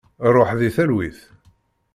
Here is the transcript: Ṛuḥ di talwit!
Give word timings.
Ṛuḥ 0.35 0.49
di 0.59 0.69
talwit! 0.75 1.19